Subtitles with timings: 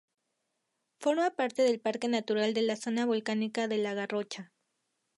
[0.99, 4.51] Forma parte del Parque Natural de la Zona Volcánica de la Garrocha.